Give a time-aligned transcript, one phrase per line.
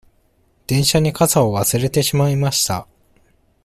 [0.65, 2.87] 電車に傘を忘れてしまいました。